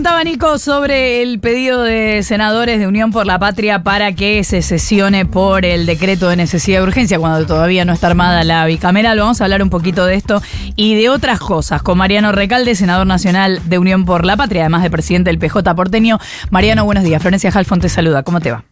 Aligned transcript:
preguntaba 0.00 0.24
Nico 0.24 0.58
sobre 0.58 1.20
el 1.20 1.40
pedido 1.40 1.82
de 1.82 2.22
senadores 2.22 2.78
de 2.78 2.86
Unión 2.86 3.10
por 3.10 3.26
la 3.26 3.38
Patria 3.38 3.82
para 3.82 4.14
que 4.14 4.42
se 4.44 4.62
sesione 4.62 5.26
por 5.26 5.66
el 5.66 5.84
decreto 5.84 6.30
de 6.30 6.36
necesidad 6.36 6.78
de 6.78 6.84
urgencia 6.84 7.18
cuando 7.18 7.46
todavía 7.46 7.84
no 7.84 7.92
está 7.92 8.06
armada 8.06 8.42
la 8.42 8.64
bicameral. 8.64 9.18
Vamos 9.18 9.42
a 9.42 9.44
hablar 9.44 9.62
un 9.62 9.68
poquito 9.68 10.06
de 10.06 10.14
esto 10.14 10.40
y 10.74 10.94
de 10.94 11.10
otras 11.10 11.38
cosas 11.38 11.82
con 11.82 11.98
Mariano 11.98 12.32
Recalde, 12.32 12.74
senador 12.76 13.06
nacional 13.06 13.60
de 13.68 13.76
Unión 13.76 14.06
por 14.06 14.24
la 14.24 14.38
Patria, 14.38 14.62
además 14.62 14.84
de 14.84 14.90
presidente 14.90 15.28
del 15.28 15.38
PJ 15.38 15.74
porteño. 15.74 16.18
Mariano, 16.48 16.86
buenos 16.86 17.04
días. 17.04 17.20
Florencia 17.20 17.50
Halfon 17.52 17.80
te 17.80 17.90
saluda. 17.90 18.22
¿Cómo 18.22 18.40
te 18.40 18.52
va? 18.52 18.64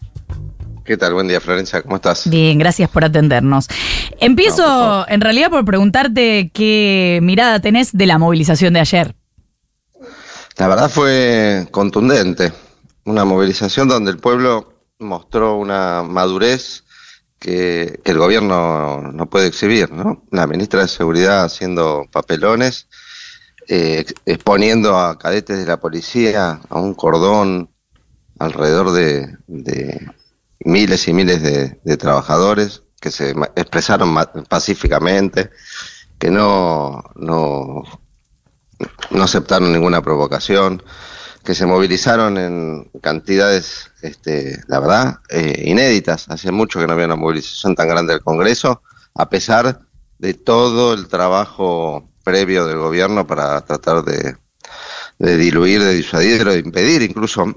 ¿Qué 0.83 0.97
tal? 0.97 1.13
Buen 1.13 1.29
día, 1.29 1.43
Florencia. 1.43 1.83
¿Cómo 1.83 1.97
estás? 1.97 2.31
Bien, 2.31 2.57
gracias 2.57 2.89
por 2.89 3.05
atendernos. 3.05 3.69
Empiezo 4.19 5.07
en 5.07 5.21
realidad 5.21 5.51
por 5.51 5.67
preguntarte 5.67 6.51
qué 6.55 7.19
mirada 7.21 7.61
tenés 7.61 7.95
de 7.95 8.07
la 8.07 8.17
movilización 8.17 8.73
de 8.73 8.81
ayer. 8.81 9.18
La 10.59 10.67
verdad 10.67 10.91
fue 10.91 11.69
contundente, 11.71 12.53
una 13.05 13.25
movilización 13.25 13.87
donde 13.87 14.11
el 14.11 14.19
pueblo 14.19 14.83
mostró 14.99 15.55
una 15.55 16.03
madurez 16.03 16.83
que, 17.39 18.01
el 18.05 18.19
gobierno 18.19 19.13
no 19.13 19.30
puede 19.30 19.47
exhibir, 19.47 19.93
¿no? 19.93 20.25
La 20.33 20.49
ministra 20.49 20.80
de 20.80 20.89
Seguridad 20.89 21.45
haciendo 21.45 22.09
papelones, 22.11 22.89
eh, 23.69 24.05
exponiendo 24.27 24.99
a 24.99 25.16
cadetes 25.16 25.61
de 25.61 25.66
la 25.66 25.79
policía 25.79 26.61
a 26.69 26.80
un 26.80 26.95
cordón 26.95 27.71
alrededor 28.41 28.91
de, 28.91 29.37
miles 30.59 31.07
y 31.07 31.13
miles 31.13 31.41
de, 31.41 31.97
trabajadores 31.99 32.83
que 33.01 33.13
se 33.13 33.30
expresaron 33.55 34.13
pacíficamente, 34.49 35.51
que 36.19 36.33
no, 36.33 37.05
no 37.15 37.85
no 39.10 39.23
aceptaron 39.23 39.73
ninguna 39.73 40.02
provocación, 40.02 40.82
que 41.45 41.54
se 41.54 41.66
movilizaron 41.66 42.37
en 42.37 42.90
cantidades, 43.01 43.90
este, 44.02 44.60
la 44.66 44.80
verdad, 44.80 45.18
eh, 45.30 45.62
inéditas. 45.66 46.29
Hace 46.29 46.52
mucho 46.52 46.79
que 46.79 46.87
no 46.87 46.93
había 46.93 47.07
una 47.07 47.16
movilización 47.16 47.74
tan 47.74 47.88
grande 47.88 48.12
del 48.12 48.23
Congreso, 48.23 48.82
a 49.15 49.29
pesar 49.30 49.80
de 50.18 50.35
todo 50.35 50.95
el 50.95 51.09
trabajo 51.09 52.10
previo 52.24 52.66
del 52.66 52.79
gobierno 52.79 53.26
para 53.26 53.60
tratar 53.62 54.04
de, 54.04 54.37
diluir, 55.18 55.82
de 55.82 55.95
disuadir, 55.95 56.45
de 56.45 56.59
impedir, 56.59 57.02
incluso 57.02 57.54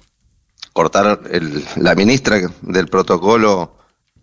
cortar 0.72 1.20
el, 1.30 1.66
la 1.76 1.94
ministra 1.96 2.40
del 2.62 2.88
protocolo 2.88 3.76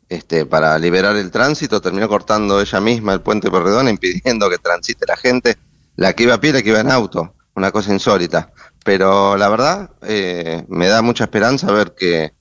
este, 0.09 0.47
para 0.47 0.79
liberar 0.79 1.17
el 1.17 1.31
tránsito, 1.31 1.83
terminó 1.83 2.09
cortando 2.09 2.61
ella 2.61 2.81
misma 2.81 3.13
el 3.13 3.21
puente 3.21 3.51
Porredón, 3.51 3.89
impidiendo 3.89 4.49
que 4.49 4.57
transite 4.57 5.05
la 5.07 5.17
gente 5.17 5.59
la 5.99 6.13
que 6.13 6.23
iba 6.23 6.35
a 6.35 6.41
pie, 6.41 6.53
la 6.53 6.63
que 6.63 6.69
iba 6.69 6.81
en 6.81 6.93
auto, 6.93 7.35
una 7.57 7.73
cosa 7.73 7.93
insólita. 7.93 8.53
Pero 8.85 9.37
la 9.37 9.49
verdad, 9.49 9.91
eh, 10.03 10.65
me 10.69 10.87
da 10.87 11.03
mucha 11.03 11.25
esperanza 11.25 11.73
ver 11.73 11.95
que, 11.99 12.33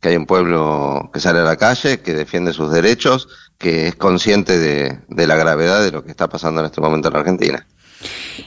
hay 0.00 0.16
un 0.16 0.26
pueblo 0.26 1.10
que 1.12 1.18
sale 1.18 1.40
a 1.40 1.44
la 1.44 1.56
calle, 1.56 2.00
que 2.00 2.12
defiende 2.12 2.52
sus 2.52 2.70
derechos, 2.70 3.26
que 3.58 3.88
es 3.88 3.94
consciente 3.96 4.58
de, 4.58 5.26
la 5.26 5.34
gravedad 5.34 5.82
de 5.82 5.90
lo 5.90 6.04
que 6.04 6.10
está 6.10 6.28
pasando 6.28 6.60
en 6.60 6.66
este 6.66 6.82
momento 6.82 7.08
en 7.08 7.16
Argentina. 7.16 7.66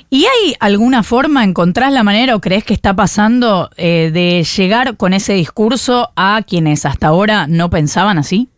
¿Y 0.10 0.26
hay 0.26 0.56
alguna 0.60 1.02
forma, 1.02 1.44
encontrás 1.44 1.92
la 1.92 2.04
manera 2.04 2.36
o 2.36 2.42
crees 2.42 2.64
que 2.64 2.76
está 2.76 2.96
pasando 2.96 3.72
eh, 3.76 4.12
de 4.14 4.44
llegar 4.44 4.98
con 4.98 5.14
ese 5.14 5.34
discurso 5.34 6.12
a 6.16 6.44
quienes 6.48 6.86
hasta 6.86 7.08
ahora 7.08 7.48
no 7.48 7.70
pensaban 7.72 8.20
así? 8.20 8.50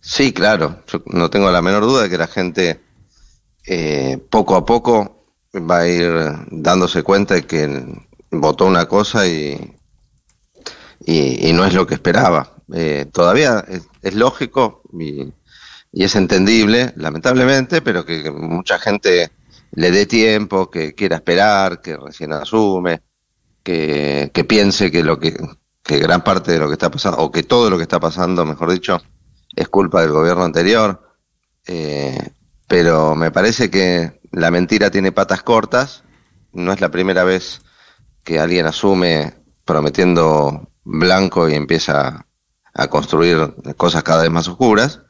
Sí, 0.00 0.32
claro. 0.32 0.82
Yo 0.86 1.02
no 1.06 1.28
tengo 1.30 1.50
la 1.50 1.60
menor 1.62 1.82
duda 1.82 2.04
de 2.04 2.10
que 2.10 2.16
la 2.16 2.28
gente 2.28 2.80
eh, 3.72 4.18
poco 4.28 4.56
a 4.56 4.66
poco 4.66 5.28
va 5.54 5.78
a 5.78 5.86
ir 5.86 6.12
dándose 6.50 7.04
cuenta 7.04 7.34
de 7.34 7.46
que 7.46 7.84
votó 8.32 8.66
una 8.66 8.86
cosa 8.86 9.28
y, 9.28 9.76
y, 11.06 11.52
no 11.52 11.64
es 11.64 11.72
lo 11.72 11.86
que 11.86 11.94
esperaba. 11.94 12.56
Eh, 12.74 13.06
todavía 13.12 13.64
es, 14.02 14.14
lógico 14.14 14.82
y, 14.98 15.32
es 15.92 16.16
entendible, 16.16 16.92
lamentablemente, 16.96 17.80
pero 17.80 18.04
que 18.04 18.28
mucha 18.32 18.76
gente 18.80 19.30
le 19.70 19.92
dé 19.92 20.04
tiempo, 20.04 20.68
que 20.68 20.96
quiera 20.96 21.14
esperar, 21.14 21.80
que 21.80 21.96
recién 21.96 22.32
asume, 22.32 23.02
que, 23.62 24.32
que 24.34 24.42
piense 24.42 24.90
que 24.90 25.04
lo 25.04 25.20
que, 25.20 25.36
que 25.84 25.98
gran 26.00 26.24
parte 26.24 26.50
de 26.50 26.58
lo 26.58 26.66
que 26.66 26.74
está 26.74 26.90
pasando, 26.90 27.18
o 27.18 27.30
que 27.30 27.44
todo 27.44 27.70
lo 27.70 27.76
que 27.76 27.84
está 27.84 28.00
pasando, 28.00 28.44
mejor 28.44 28.72
dicho, 28.72 29.00
es 29.54 29.68
culpa 29.68 30.02
del 30.02 30.10
gobierno 30.10 30.42
anterior. 30.42 31.14
Eh, 31.68 32.32
pero 32.70 33.16
me 33.16 33.32
parece 33.32 33.68
que 33.68 34.20
la 34.30 34.52
mentira 34.52 34.92
tiene 34.92 35.10
patas 35.10 35.42
cortas, 35.42 36.04
no 36.52 36.72
es 36.72 36.80
la 36.80 36.92
primera 36.92 37.24
vez 37.24 37.62
que 38.22 38.38
alguien 38.38 38.64
asume 38.64 39.34
prometiendo 39.64 40.70
blanco 40.84 41.48
y 41.48 41.54
empieza 41.54 42.28
a 42.72 42.86
construir 42.86 43.56
cosas 43.76 44.04
cada 44.04 44.22
vez 44.22 44.30
más 44.30 44.46
oscuras 44.46 45.00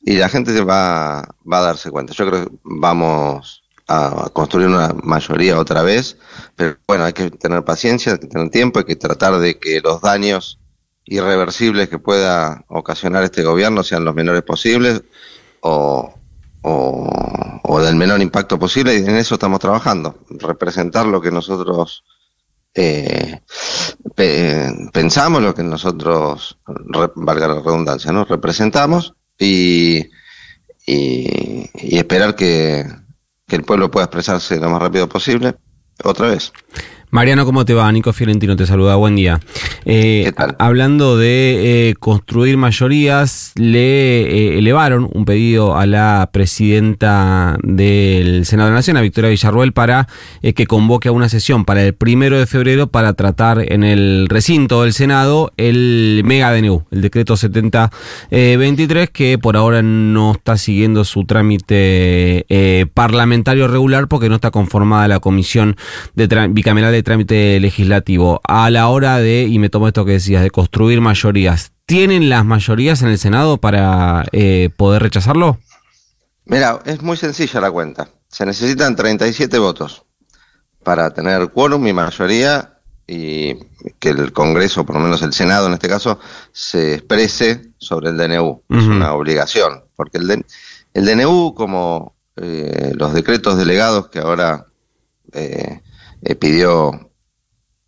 y 0.00 0.16
la 0.16 0.28
gente 0.28 0.60
va, 0.62 1.28
va 1.50 1.58
a 1.58 1.66
darse 1.66 1.92
cuenta. 1.92 2.12
Yo 2.12 2.26
creo 2.26 2.44
que 2.46 2.50
vamos 2.64 3.62
a 3.86 4.28
construir 4.32 4.66
una 4.66 4.92
mayoría 5.04 5.60
otra 5.60 5.82
vez, 5.82 6.18
pero 6.56 6.76
bueno, 6.88 7.04
hay 7.04 7.12
que 7.12 7.30
tener 7.30 7.64
paciencia, 7.64 8.14
hay 8.14 8.18
que 8.18 8.26
tener 8.26 8.50
tiempo, 8.50 8.80
hay 8.80 8.84
que 8.84 8.96
tratar 8.96 9.38
de 9.38 9.60
que 9.60 9.80
los 9.80 10.00
daños 10.00 10.58
irreversibles 11.04 11.88
que 11.88 12.00
pueda 12.00 12.64
ocasionar 12.66 13.22
este 13.22 13.44
gobierno 13.44 13.84
sean 13.84 14.04
los 14.04 14.16
menores 14.16 14.42
posibles 14.42 15.04
o, 15.60 16.12
menor 17.96 18.20
impacto 18.20 18.58
posible 18.58 18.94
y 18.94 18.98
en 18.98 19.16
eso 19.16 19.34
estamos 19.34 19.60
trabajando, 19.60 20.18
representar 20.30 21.06
lo 21.06 21.20
que 21.20 21.30
nosotros 21.30 22.04
eh, 22.74 23.40
pensamos, 24.92 25.42
lo 25.42 25.54
que 25.54 25.62
nosotros, 25.62 26.58
valga 27.14 27.48
la 27.48 27.54
redundancia, 27.54 28.12
¿no? 28.12 28.24
representamos 28.24 29.14
y, 29.38 29.98
y, 30.86 31.70
y 31.74 31.98
esperar 31.98 32.34
que, 32.34 32.86
que 33.46 33.56
el 33.56 33.64
pueblo 33.64 33.90
pueda 33.90 34.04
expresarse 34.04 34.58
lo 34.60 34.70
más 34.70 34.82
rápido 34.82 35.08
posible 35.08 35.54
otra 36.04 36.28
vez. 36.28 36.52
Mariano, 37.16 37.46
¿cómo 37.46 37.64
te 37.64 37.72
va? 37.72 37.90
Nico 37.90 38.12
Fiorentino 38.12 38.56
te 38.56 38.66
saluda, 38.66 38.96
buen 38.96 39.16
día. 39.16 39.40
Eh, 39.86 40.30
hablando 40.58 41.16
de 41.16 41.88
eh, 41.88 41.94
construir 41.94 42.58
mayorías, 42.58 43.52
le 43.54 44.20
eh, 44.20 44.58
elevaron 44.58 45.08
un 45.10 45.24
pedido 45.24 45.78
a 45.78 45.86
la 45.86 46.28
presidenta 46.30 47.56
del 47.62 48.44
Senado 48.44 48.66
de 48.66 48.72
la 48.72 48.76
Nación, 48.80 48.98
a 48.98 49.00
Victoria 49.00 49.30
Villarruel, 49.30 49.72
para 49.72 50.08
que 50.42 50.66
convoque 50.66 51.08
a 51.08 51.12
una 51.12 51.30
sesión 51.30 51.64
para 51.64 51.82
el 51.82 51.94
primero 51.94 52.38
de 52.38 52.44
febrero 52.44 52.88
para 52.88 53.14
tratar 53.14 53.72
en 53.72 53.82
el 53.82 54.26
recinto 54.28 54.82
del 54.82 54.92
Senado 54.92 55.54
el 55.56 56.20
mega 56.22 56.52
DNU, 56.52 56.84
el 56.90 57.00
decreto 57.00 57.38
7023, 57.38 59.08
que 59.08 59.38
por 59.38 59.56
ahora 59.56 59.80
no 59.80 60.32
está 60.32 60.58
siguiendo 60.58 61.02
su 61.06 61.24
trámite 61.24 62.44
parlamentario 62.92 63.68
regular 63.68 64.06
porque 64.06 64.28
no 64.28 64.34
está 64.34 64.50
conformada 64.50 65.08
la 65.08 65.20
comisión 65.20 65.76
de 66.14 66.48
bicameral 66.50 66.92
de 66.92 67.05
trámite 67.06 67.60
legislativo, 67.60 68.40
a 68.42 68.68
la 68.68 68.88
hora 68.88 69.18
de, 69.18 69.44
y 69.44 69.60
me 69.60 69.70
tomo 69.70 69.86
esto 69.86 70.04
que 70.04 70.10
decías, 70.10 70.42
de 70.42 70.50
construir 70.50 71.00
mayorías, 71.00 71.70
¿tienen 71.86 72.28
las 72.28 72.44
mayorías 72.44 73.00
en 73.02 73.08
el 73.10 73.18
Senado 73.18 73.58
para 73.58 74.24
eh, 74.32 74.70
poder 74.76 75.04
rechazarlo? 75.04 75.56
Mira, 76.46 76.80
es 76.84 77.02
muy 77.02 77.16
sencilla 77.16 77.60
la 77.60 77.70
cuenta. 77.70 78.08
Se 78.26 78.44
necesitan 78.44 78.96
37 78.96 79.56
votos 79.60 80.04
para 80.82 81.14
tener 81.14 81.52
quórum 81.52 81.86
y 81.86 81.92
mayoría 81.92 82.80
y 83.06 83.54
que 84.00 84.08
el 84.08 84.32
Congreso, 84.32 84.84
por 84.84 84.96
lo 84.96 85.02
menos 85.02 85.22
el 85.22 85.32
Senado 85.32 85.68
en 85.68 85.74
este 85.74 85.88
caso, 85.88 86.18
se 86.50 86.94
exprese 86.94 87.70
sobre 87.78 88.10
el 88.10 88.16
DNU. 88.16 88.62
Es 88.68 88.82
una 88.82 89.12
obligación, 89.12 89.84
porque 89.94 90.18
el, 90.18 90.44
el 90.92 91.04
DNU, 91.04 91.54
como 91.54 92.16
eh, 92.34 92.94
los 92.96 93.14
decretos 93.14 93.56
delegados 93.56 94.08
que 94.08 94.18
ahora 94.18 94.66
eh, 95.32 95.82
eh, 96.22 96.34
pidió 96.34 97.10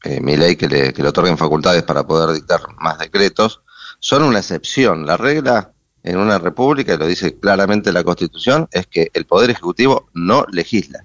eh, 0.04 0.20
mi 0.20 0.36
ley 0.36 0.56
que 0.56 0.69
le, 0.69 0.92
que 0.92 1.02
le 1.02 1.08
otorguen 1.08 1.38
facultades 1.38 1.82
para 1.82 2.06
poder 2.06 2.34
dictar 2.34 2.60
más 2.78 2.98
decretos, 2.98 3.62
son 3.98 4.22
una 4.22 4.38
excepción. 4.38 5.06
La 5.06 5.16
regla 5.16 5.72
en 6.02 6.19
una 6.19 6.38
república, 6.38 6.94
y 6.94 6.98
lo 6.98 7.06
dice 7.06 7.38
claramente 7.38 7.92
la 7.92 8.04
Constitución, 8.04 8.69
es 8.70 8.86
que 8.86 9.10
el 9.14 9.26
Poder 9.26 9.50
Ejecutivo 9.50 10.08
no 10.14 10.46
legisla. 10.50 11.04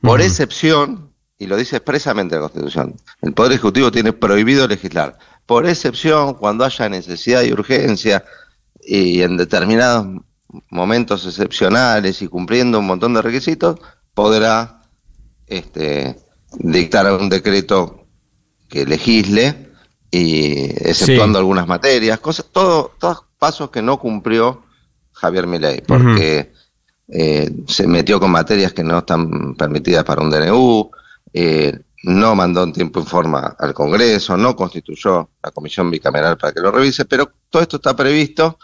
Por 0.00 0.20
excepción, 0.20 1.12
y 1.38 1.46
lo 1.46 1.56
dice 1.56 1.76
expresamente 1.76 2.36
la 2.36 2.42
Constitución, 2.42 2.94
el 3.22 3.32
Poder 3.32 3.52
Ejecutivo 3.52 3.90
tiene 3.90 4.12
prohibido 4.12 4.66
legislar. 4.68 5.18
Por 5.46 5.66
excepción, 5.66 6.34
cuando 6.34 6.64
haya 6.64 6.88
necesidad 6.88 7.42
y 7.42 7.52
urgencia, 7.52 8.24
y 8.80 9.22
en 9.22 9.36
determinados 9.36 10.06
momentos 10.70 11.26
excepcionales 11.26 12.22
y 12.22 12.28
cumpliendo 12.28 12.78
un 12.78 12.86
montón 12.86 13.12
de 13.14 13.22
requisitos, 13.22 13.80
podrá 14.14 14.77
este, 15.48 16.16
dictar 16.52 17.12
un 17.18 17.28
decreto 17.28 18.06
que 18.68 18.84
legisle 18.84 19.72
y 20.10 20.64
exceptuando 20.88 21.38
algunas 21.38 21.66
materias, 21.66 22.18
cosas, 22.20 22.46
todo, 22.50 22.92
todos 22.98 23.24
pasos 23.38 23.70
que 23.70 23.82
no 23.82 23.98
cumplió 23.98 24.64
Javier 25.12 25.46
Milei, 25.46 25.82
porque 25.82 26.52
eh, 27.08 27.50
se 27.66 27.86
metió 27.86 28.20
con 28.20 28.30
materias 28.30 28.72
que 28.72 28.84
no 28.84 28.98
están 28.98 29.54
permitidas 29.54 30.04
para 30.04 30.22
un 30.22 30.30
DNU, 30.30 30.90
eh, 31.32 31.78
no 32.04 32.34
mandó 32.34 32.62
en 32.62 32.72
tiempo 32.72 33.00
y 33.00 33.04
forma 33.04 33.56
al 33.58 33.74
Congreso, 33.74 34.36
no 34.36 34.54
constituyó 34.54 35.30
la 35.42 35.50
comisión 35.50 35.90
bicameral 35.90 36.38
para 36.38 36.52
que 36.52 36.60
lo 36.60 36.70
revise, 36.70 37.04
pero 37.04 37.32
todo 37.50 37.62
esto 37.62 37.76
está 37.76 37.96
previsto 37.96 38.58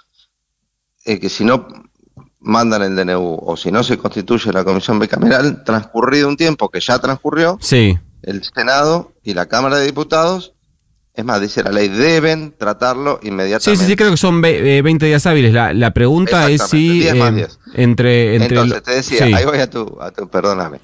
eh, 1.05 1.19
que 1.19 1.29
si 1.29 1.45
no 1.45 1.67
mandan 2.45 2.83
el 2.83 2.95
DNU 2.95 3.39
o 3.43 3.57
si 3.57 3.73
no 3.73 3.83
se 3.83 3.99
constituye 3.99 4.53
la 4.53 4.65
comisión 4.65 4.99
bicameral, 4.99 5.65
transcurrido 5.65 6.29
un 6.29 6.37
tiempo 6.37 6.69
que 6.69 6.81
ya 6.81 6.99
transcurrió, 6.99 7.59
sí. 7.61 7.99
el 8.23 8.43
Senado 8.45 9.13
y 9.23 9.35
la 9.35 9.47
Cámara 9.47 9.79
de 9.79 9.87
Diputados, 9.87 10.55
es 11.15 11.25
más, 11.25 11.41
dice 11.41 11.63
la 11.63 11.71
ley, 11.71 11.89
deben 11.89 12.55
tratarlo 12.57 13.21
inmediatamente. 13.23 13.77
Sí, 13.77 13.85
sí, 13.85 13.91
sí, 13.91 13.97
creo 13.97 14.11
que 14.11 14.17
son 14.17 14.41
20 14.41 15.07
eh, 15.07 15.09
días 15.09 15.27
hábiles. 15.27 15.53
La, 15.53 15.73
la 15.73 15.93
pregunta 15.93 16.51
es 16.51 16.63
si 16.63 17.07
eh, 17.07 17.49
entre, 17.75 18.35
entre... 18.35 18.37
Entonces, 18.37 18.83
te 18.83 18.91
decía, 18.93 19.25
ahí 19.25 19.45
voy 19.45 19.59
a 19.59 19.71
tu, 19.71 19.97
a 20.01 20.11
tu 20.11 20.29
perdóname. 20.29 20.81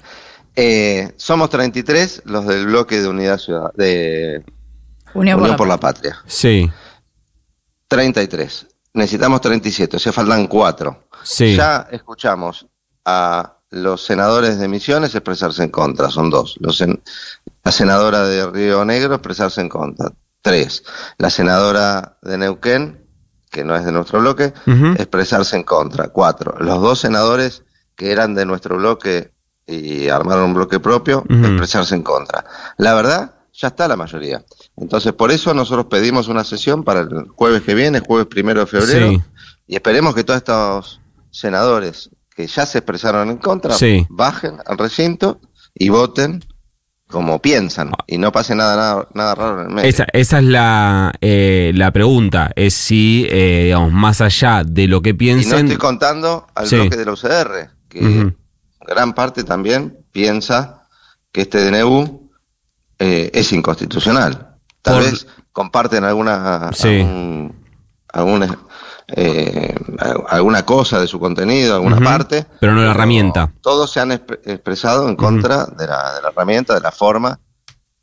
Eh, 0.55 1.11
somos 1.17 1.49
33 1.49 2.23
los 2.25 2.45
del 2.45 2.65
bloque 2.65 3.01
de 3.01 3.07
Unidad 3.07 3.37
Ciudad 3.37 3.73
de 3.73 4.43
Unión, 5.13 5.55
por, 5.57 5.67
la, 5.67 5.77
Patria. 5.77 6.17
Sí. 6.25 6.69
33. 7.87 8.67
Necesitamos 8.93 9.41
37, 9.41 9.97
o 9.97 9.99
sea, 9.99 10.11
faltan 10.11 10.47
4. 10.47 11.07
Sí. 11.23 11.55
Ya 11.55 11.87
escuchamos 11.91 12.67
a 13.05 13.57
los 13.71 14.03
senadores 14.03 14.59
de 14.59 14.67
Misiones 14.67 15.15
expresarse 15.15 15.63
en 15.63 15.69
contra, 15.69 16.09
son 16.09 16.29
dos. 16.29 16.57
Los 16.59 16.83
la 17.63 17.71
senadora 17.71 18.23
de 18.23 18.45
Río 18.47 18.83
Negro 18.83 19.15
expresarse 19.15 19.61
en 19.61 19.69
contra, 19.69 20.11
tres. 20.41 20.83
La 21.17 21.29
senadora 21.29 22.17
de 22.21 22.37
Neuquén, 22.37 23.05
que 23.49 23.63
no 23.63 23.75
es 23.75 23.85
de 23.85 23.91
nuestro 23.91 24.19
bloque, 24.19 24.53
expresarse 24.97 25.55
en 25.55 25.63
contra, 25.63 26.09
cuatro. 26.09 26.55
Los 26.59 26.81
dos 26.81 26.99
senadores 26.99 27.63
que 27.95 28.11
eran 28.11 28.35
de 28.35 28.45
nuestro 28.45 28.77
bloque 28.77 29.31
y 29.65 30.09
armaron 30.09 30.45
un 30.45 30.53
bloque 30.53 30.79
propio, 30.79 31.23
expresarse 31.29 31.95
en 31.95 32.03
contra. 32.03 32.43
La 32.77 32.93
verdad, 32.93 33.35
ya 33.53 33.69
está 33.69 33.87
la 33.87 33.95
mayoría. 33.95 34.43
Entonces, 34.77 35.13
por 35.13 35.31
eso 35.31 35.53
nosotros 35.53 35.87
pedimos 35.87 36.27
una 36.27 36.43
sesión 36.43 36.83
para 36.83 37.01
el 37.01 37.27
jueves 37.35 37.61
que 37.61 37.73
viene, 37.73 37.99
jueves 37.99 38.27
primero 38.27 38.61
de 38.61 38.65
febrero, 38.67 39.23
y 39.67 39.75
esperemos 39.75 40.15
que 40.15 40.23
todos 40.23 40.37
estos 40.37 41.01
senadores 41.31 42.09
que 42.35 42.47
ya 42.47 42.65
se 42.65 42.79
expresaron 42.79 43.29
en 43.29 43.37
contra 43.37 43.75
bajen 44.09 44.57
al 44.65 44.77
recinto 44.77 45.39
y 45.73 45.89
voten 45.89 46.43
como 47.07 47.41
piensan 47.41 47.91
y 48.07 48.17
no 48.17 48.31
pase 48.31 48.55
nada 48.55 49.07
nada, 49.13 49.35
raro 49.35 49.61
en 49.61 49.67
el 49.67 49.73
medio. 49.73 49.89
Esa, 49.89 50.05
esa 50.13 50.39
es 50.39 50.45
la, 50.45 51.13
eh, 51.19 51.71
la 51.75 51.91
pregunta, 51.91 52.51
es 52.55 52.73
si, 52.73 53.27
eh, 53.29 53.65
digamos, 53.65 53.91
más 53.91 54.21
allá 54.21 54.63
de 54.65 54.87
lo 54.87 55.01
que 55.01 55.13
piensen... 55.13 55.49
Y 55.49 55.51
no 55.51 55.57
estoy 55.57 55.77
contando 55.77 56.47
al 56.55 56.69
bloque 56.69 56.95
de 56.95 57.05
la 57.05 57.11
UCR, 57.11 57.69
que 57.89 58.33
gran 58.87 59.13
parte 59.13 59.43
también 59.43 59.97
piensa 60.11 60.87
que 61.31 61.41
este 61.41 61.69
DNU 61.69 62.20
eh, 63.03 63.31
es 63.33 63.51
inconstitucional. 63.51 64.57
Tal 64.83 64.99
vez 64.99 65.25
comparten 65.51 66.03
alguna, 66.03 66.69
algún, 68.13 68.57
eh, 69.07 69.75
alguna 70.29 70.63
cosa 70.65 70.99
de 70.99 71.07
su 71.07 71.19
contenido, 71.19 71.73
alguna 71.73 71.99
parte. 71.99 72.45
Pero 72.59 72.75
no 72.75 72.83
la 72.83 72.91
herramienta. 72.91 73.51
Todos 73.61 73.91
se 73.91 74.01
han 74.01 74.11
expresado 74.11 75.09
en 75.09 75.15
contra 75.15 75.65
de, 75.65 75.87
la, 75.87 76.13
de, 76.13 76.21
la, 76.21 76.29
herramienta, 76.29 76.75
de 76.75 76.81
la 76.81 76.91
forma 76.91 77.39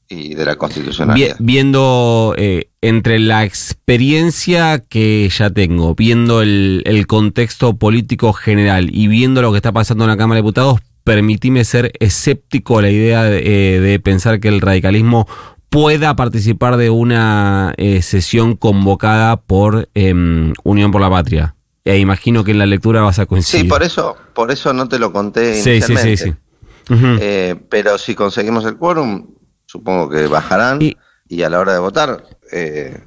y 0.08 0.34
de 0.34 0.44
la 0.44 0.56
constitucionalidad. 0.56 1.36
viendo 1.38 2.34
eh, 2.36 2.70
entre 2.80 3.20
la 3.20 3.44
experiencia 3.44 4.80
que 4.80 5.28
ya 5.28 5.50
tengo, 5.50 5.94
viendo 5.94 6.42
el, 6.42 6.82
el, 6.86 7.06
contexto 7.06 7.76
político 7.76 8.32
general 8.32 8.88
y 8.92 9.06
viendo 9.06 9.42
lo 9.42 9.52
que 9.52 9.58
está 9.58 9.70
pasando 9.70 10.04
en 10.04 10.10
la 10.10 10.16
Cámara 10.16 10.38
de 10.38 10.42
Diputados, 10.42 10.80
permitime 11.08 11.64
ser 11.64 11.92
escéptico 12.00 12.78
a 12.78 12.82
la 12.82 12.90
idea 12.90 13.24
de, 13.24 13.38
eh, 13.76 13.80
de 13.80 13.98
pensar 13.98 14.40
que 14.40 14.48
el 14.48 14.60
radicalismo 14.60 15.26
pueda 15.70 16.14
participar 16.16 16.76
de 16.76 16.90
una 16.90 17.72
eh, 17.78 18.02
sesión 18.02 18.56
convocada 18.56 19.40
por 19.40 19.88
em, 19.94 20.52
Unión 20.64 20.90
por 20.90 21.00
la 21.00 21.08
Patria. 21.08 21.54
E 21.84 21.96
imagino 21.96 22.44
que 22.44 22.50
en 22.50 22.58
la 22.58 22.66
lectura 22.66 23.00
vas 23.00 23.18
a 23.18 23.24
coincidir. 23.24 23.64
Sí, 23.64 23.68
por 23.68 23.82
eso, 23.82 24.16
por 24.34 24.50
eso 24.50 24.74
no 24.74 24.86
te 24.86 24.98
lo 24.98 25.10
conté 25.10 25.54
inicialmente. 25.54 26.16
Sí, 26.18 26.24
sí, 26.24 26.30
sí. 26.30 26.34
Eh, 27.20 27.56
pero 27.70 27.96
si 27.96 28.14
conseguimos 28.14 28.66
el 28.66 28.76
quórum, 28.76 29.28
supongo 29.64 30.10
que 30.10 30.26
bajarán 30.26 30.80
y, 30.82 31.42
a 31.42 31.48
la 31.48 31.58
hora 31.58 31.72
de 31.72 31.78
votar 31.78 32.24
eh, 32.52 33.00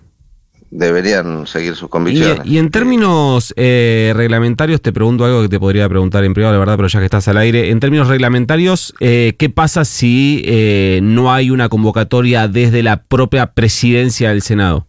deberían 0.72 1.46
seguir 1.46 1.76
sus 1.76 1.90
convicciones. 1.90 2.46
Y, 2.46 2.58
en 2.58 2.72
términos 2.72 3.54
eh, 3.58 4.14
reglamentarios, 4.16 4.82
te 4.82 4.94
pregunto 4.94 5.26
algo 5.26 5.42
que 5.42 5.50
te 5.50 5.60
podría 5.60 5.88
preguntar 5.88 6.24
en 6.24 6.34
privado, 6.34 6.54
la 6.54 6.60
verdad, 6.60 6.78
pero 6.78 6.88
ya 6.88 7.00
que 7.00 7.06
estás 7.06 7.28
al 7.28 7.38
aire. 7.38 7.70
En 7.70 7.80
términos 7.80 8.08
reglamentarios, 8.08 8.96
eh, 9.02 9.36
¿qué 9.38 9.50
pasa 9.50 9.86
si 9.86 10.42
eh, 10.46 11.02
no 11.04 11.34
hay 11.34 11.52
una 11.52 11.68
convocatoria 11.70 12.48
desde 12.48 12.82
la 12.82 13.04
propia 13.04 13.54
presidencia 13.54 14.30
del 14.30 14.42
Senado? 14.42 14.88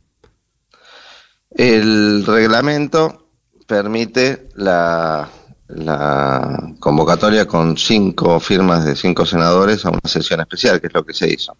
El 1.50 2.24
reglamento 2.24 3.26
permite 3.66 4.48
la, 4.54 5.28
la 5.66 6.74
convocatoria 6.78 7.46
con 7.46 7.76
cinco 7.76 8.38
firmas 8.38 8.84
de 8.84 8.94
cinco 8.94 9.26
senadores 9.26 9.84
a 9.84 9.90
una 9.90 10.00
sesión 10.04 10.40
especial, 10.40 10.80
que 10.80 10.86
es 10.86 10.94
lo 10.94 11.04
que 11.04 11.12
se 11.12 11.28
hizo. 11.28 11.56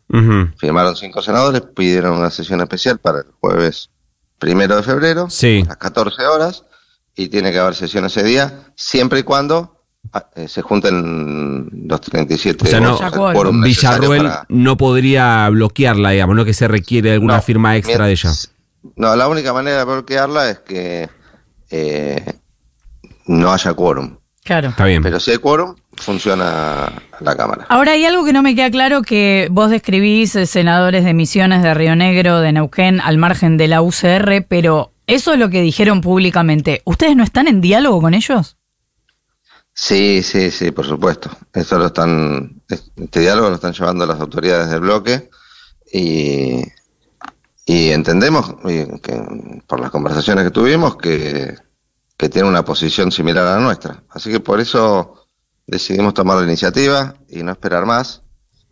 Firmaron 0.57 0.95
cinco 0.97 1.21
senadores, 1.21 1.63
pidieron 1.75 2.19
una 2.19 2.31
sesión 2.31 2.61
especial 2.61 2.99
para 2.99 3.19
el 3.19 3.27
jueves 3.41 3.91
primero 4.43 4.75
de 4.75 4.83
febrero, 4.83 5.31
sí. 5.31 5.63
a 5.65 5.69
las 5.69 5.77
14 5.77 6.27
horas, 6.27 6.65
y 7.15 7.29
tiene 7.29 7.53
que 7.53 7.61
haber 7.61 7.77
sesión 7.77 8.05
ese 8.07 8.25
día, 8.25 8.73
siempre 8.75 9.21
y 9.21 9.23
cuando 9.23 9.85
ah, 10.13 10.27
eh, 10.35 10.49
se 10.49 10.63
junten 10.63 11.71
los 11.87 12.01
37 12.01 12.65
o 12.65 12.67
sea, 12.67 12.81
no, 12.81 12.99
Villarruel 13.63 14.29
no 14.49 14.77
podría 14.77 15.49
bloquearla, 15.49 16.11
digamos, 16.11 16.35
no 16.35 16.45
que 16.45 16.55
se 16.55 16.67
requiere 16.67 17.13
alguna 17.13 17.41
firma 17.41 17.77
extra 17.77 18.07
de 18.07 18.13
ella. 18.13 18.33
No, 18.97 19.15
la 19.15 19.29
única 19.29 19.53
manera 19.53 19.79
de 19.79 19.85
bloquearla 19.85 20.51
es 20.51 20.59
que 20.59 21.09
eh, 21.71 22.35
no 23.27 23.53
haya 23.53 23.75
quórum. 23.75 24.19
Claro. 24.43 24.71
Está 24.71 24.87
bien. 24.87 25.05
Pero 25.05 25.21
si 25.21 25.31
hay 25.31 25.39
quórum, 25.39 25.77
funciona 26.03 26.93
la 27.21 27.37
Cámara. 27.37 27.67
Ahora 27.69 27.93
hay 27.93 28.05
algo 28.05 28.25
que 28.25 28.33
no 28.33 28.43
me 28.43 28.55
queda 28.55 28.71
claro 28.71 29.03
que 29.03 29.49
vos 29.51 29.71
describís 29.71 30.35
eh, 30.37 30.47
senadores 30.47 31.05
de 31.05 31.15
Misiones, 31.15 31.63
de 31.63 31.75
Río 31.75 31.97
Negro, 31.97 32.41
de 32.41 32.53
Neuquén, 32.53 33.01
al 33.01 33.19
margen 33.19 33.57
de 33.57 33.69
la 33.69 33.83
UCR, 33.83 34.47
pero 34.49 34.93
eso 35.07 35.33
es 35.33 35.39
lo 35.39 35.51
que 35.51 35.63
dijeron 35.63 36.01
públicamente. 36.01 36.83
¿Ustedes 36.85 37.17
no 37.17 37.25
están 37.25 37.49
en 37.49 37.61
diálogo 37.61 38.01
con 38.01 38.15
ellos? 38.15 38.57
Sí, 39.75 40.23
sí, 40.23 40.51
sí, 40.51 40.71
por 40.71 40.87
supuesto. 40.87 41.31
Esto 41.53 41.79
lo 41.79 41.87
están, 41.87 42.63
este 42.69 43.21
diálogo 43.21 43.49
lo 43.49 43.55
están 43.55 43.73
llevando 43.73 44.05
las 44.05 44.21
autoridades 44.21 44.71
del 44.71 44.81
bloque 44.81 45.31
y, 45.93 46.63
y 47.65 47.91
entendemos 47.91 48.55
que 49.03 49.23
por 49.67 49.81
las 49.81 49.91
conversaciones 49.91 50.45
que 50.45 50.51
tuvimos 50.51 50.97
que 50.97 51.57
que 52.23 52.29
tiene 52.29 52.49
una 52.49 52.65
posición 52.65 53.11
similar 53.11 53.45
a 53.45 53.55
la 53.57 53.61
nuestra. 53.61 54.05
Así 54.09 54.31
que 54.31 54.39
por 54.39 54.61
eso 54.61 55.22
decidimos 55.67 56.15
tomar 56.15 56.39
la 56.39 56.45
iniciativa 56.45 57.15
y 57.29 57.43
no 57.43 57.53
esperar 57.53 57.87
más 57.87 58.23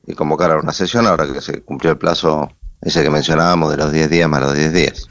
y 0.07 0.15
convocar 0.15 0.51
a 0.51 0.59
una 0.59 0.73
sesión 0.73 1.07
ahora 1.07 1.33
que 1.33 1.41
se 1.41 1.63
cumplió 1.63 1.93
el 1.93 1.99
plazo 1.99 2.51
ese 2.83 3.03
que 3.03 3.11
mencionábamos 3.11 3.71
de 3.71 3.77
los 3.77 3.93
10 3.93 4.11
días 4.11 4.29
más 4.29 4.41
los 4.41 4.55
10 4.55 4.73
días. 4.73 5.09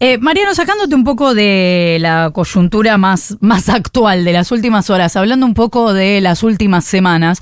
Eh, 0.00 0.18
Mariano, 0.18 0.54
sacándote 0.54 0.94
un 0.94 1.04
poco 1.04 1.34
de 1.34 1.98
la 2.00 2.30
coyuntura 2.34 2.98
más, 2.98 3.36
más 3.40 3.68
actual 3.68 4.24
de 4.24 4.32
las 4.32 4.50
últimas 4.50 4.90
horas, 4.90 5.14
hablando 5.16 5.46
un 5.46 5.54
poco 5.54 5.94
de 5.94 6.20
las 6.20 6.42
últimas 6.42 6.84
semanas, 6.84 7.38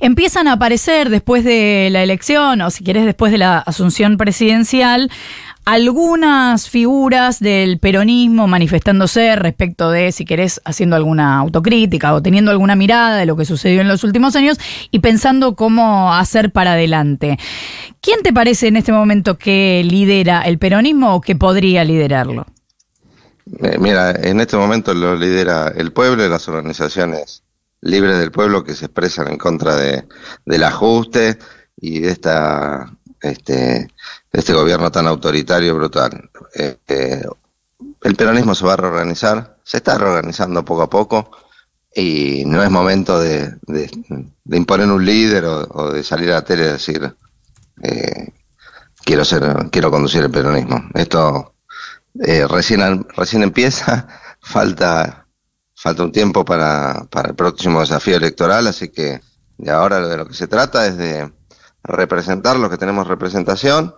empiezan 0.00 0.46
a 0.46 0.52
aparecer 0.52 1.08
después 1.08 1.44
de 1.44 1.88
la 1.90 2.02
elección, 2.02 2.60
o 2.60 2.70
si 2.70 2.84
quieres 2.84 3.04
después 3.04 3.32
de 3.32 3.38
la 3.38 3.58
asunción 3.58 4.16
presidencial, 4.16 5.10
algunas 5.64 6.68
figuras 6.68 7.40
del 7.40 7.78
peronismo 7.78 8.46
manifestándose 8.46 9.34
respecto 9.36 9.90
de, 9.90 10.12
si 10.12 10.24
querés, 10.24 10.60
haciendo 10.64 10.96
alguna 10.96 11.38
autocrítica 11.38 12.12
o 12.12 12.22
teniendo 12.22 12.50
alguna 12.50 12.76
mirada 12.76 13.16
de 13.16 13.26
lo 13.26 13.36
que 13.36 13.44
sucedió 13.44 13.80
en 13.80 13.88
los 13.88 14.04
últimos 14.04 14.36
años 14.36 14.58
y 14.90 14.98
pensando 14.98 15.56
cómo 15.56 16.12
hacer 16.12 16.52
para 16.52 16.72
adelante. 16.72 17.38
¿Quién 18.00 18.22
te 18.22 18.32
parece 18.32 18.68
en 18.68 18.76
este 18.76 18.92
momento 18.92 19.38
que 19.38 19.82
lidera 19.84 20.42
el 20.42 20.58
peronismo 20.58 21.14
o 21.14 21.20
que 21.20 21.36
podría 21.36 21.84
liderarlo? 21.84 22.46
Eh, 23.62 23.78
mira, 23.78 24.10
en 24.10 24.40
este 24.40 24.56
momento 24.56 24.92
lo 24.94 25.16
lidera 25.16 25.72
el 25.74 25.92
pueblo 25.92 26.24
y 26.24 26.28
las 26.28 26.48
organizaciones 26.48 27.42
libres 27.80 28.18
del 28.18 28.32
pueblo 28.32 28.64
que 28.64 28.74
se 28.74 28.86
expresan 28.86 29.28
en 29.28 29.36
contra 29.38 29.76
de, 29.76 30.04
del 30.46 30.64
ajuste 30.64 31.38
y 31.76 32.00
de 32.00 32.10
esta 32.10 32.90
este, 33.24 33.88
este 34.34 34.52
gobierno 34.52 34.90
tan 34.90 35.06
autoritario 35.06 35.70
y 35.70 35.76
brutal. 35.76 36.30
Eh, 36.54 36.76
eh, 36.88 37.22
el 38.02 38.16
peronismo 38.16 38.54
se 38.54 38.66
va 38.66 38.72
a 38.72 38.76
reorganizar, 38.76 39.58
se 39.62 39.76
está 39.76 39.96
reorganizando 39.96 40.64
poco 40.64 40.82
a 40.82 40.90
poco 40.90 41.30
y 41.94 42.42
no 42.44 42.62
es 42.62 42.68
momento 42.68 43.20
de, 43.20 43.56
imponer 44.50 44.88
un 44.88 45.04
líder 45.04 45.44
o, 45.44 45.92
de 45.92 46.02
salir 46.02 46.30
a 46.30 46.34
la 46.34 46.44
tele 46.44 46.64
y 46.64 46.72
decir 46.72 47.14
eh, 47.82 48.32
quiero 49.04 49.24
ser, 49.24 49.70
quiero 49.70 49.92
conducir 49.92 50.24
el 50.24 50.30
peronismo. 50.32 50.82
Esto 50.94 51.54
recién 52.48 53.06
recién 53.16 53.44
empieza, 53.44 54.08
falta 54.40 55.28
falta 55.76 56.02
un 56.02 56.12
tiempo 56.12 56.44
para, 56.44 57.06
para 57.08 57.28
el 57.28 57.34
próximo 57.36 57.80
desafío 57.80 58.16
electoral, 58.16 58.66
así 58.66 58.88
que 58.88 59.20
de 59.58 59.70
ahora 59.70 60.00
de 60.00 60.16
lo 60.16 60.26
que 60.26 60.34
se 60.34 60.48
trata 60.48 60.86
es 60.86 60.96
de 60.96 61.32
representar 61.84 62.56
los 62.56 62.70
que 62.70 62.78
tenemos 62.78 63.06
representación 63.06 63.94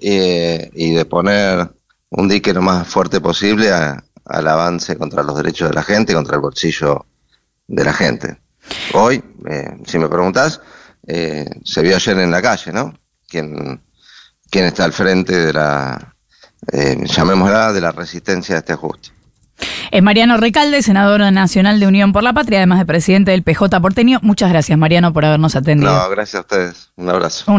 y 0.00 0.92
de 0.92 1.04
poner 1.04 1.70
un 2.10 2.28
dique 2.28 2.52
lo 2.52 2.62
más 2.62 2.86
fuerte 2.88 3.20
posible 3.20 3.70
al 3.72 4.48
avance 4.48 4.96
contra 4.96 5.22
los 5.22 5.36
derechos 5.36 5.68
de 5.68 5.74
la 5.74 5.82
gente, 5.82 6.14
contra 6.14 6.36
el 6.36 6.42
bolsillo 6.42 7.06
de 7.66 7.84
la 7.84 7.92
gente. 7.92 8.38
Hoy, 8.94 9.22
eh, 9.48 9.76
si 9.86 9.98
me 9.98 10.08
preguntás, 10.08 10.60
eh, 11.06 11.48
se 11.64 11.82
vio 11.82 11.96
ayer 11.96 12.18
en 12.18 12.30
la 12.30 12.42
calle, 12.42 12.72
¿no? 12.72 12.94
¿Quién, 13.26 13.80
quién 14.50 14.64
está 14.64 14.84
al 14.84 14.92
frente 14.92 15.34
de 15.34 15.52
la, 15.52 16.14
eh, 16.72 16.98
llamémosla, 17.04 17.72
de 17.72 17.80
la 17.80 17.92
resistencia 17.92 18.56
a 18.56 18.58
este 18.58 18.72
ajuste? 18.72 19.10
Es 19.90 20.02
Mariano 20.02 20.36
Recalde, 20.36 20.82
senador 20.82 21.20
nacional 21.32 21.80
de 21.80 21.86
Unión 21.86 22.12
por 22.12 22.22
la 22.22 22.32
Patria, 22.32 22.58
además 22.58 22.78
de 22.78 22.86
presidente 22.86 23.30
del 23.30 23.42
PJ 23.42 23.80
porteño. 23.80 24.18
Muchas 24.22 24.50
gracias, 24.50 24.78
Mariano, 24.78 25.12
por 25.12 25.24
habernos 25.24 25.56
atendido. 25.56 25.92
No, 25.92 26.08
gracias 26.10 26.36
a 26.36 26.40
ustedes. 26.40 26.90
Un 26.96 27.08
abrazo. 27.08 27.50